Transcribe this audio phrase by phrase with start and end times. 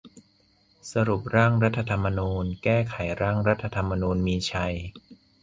[0.91, 4.75] สรุปร่างรัฐธรรมนูญ: แก้ไขร่างรัฐธรรมนูญมีชัย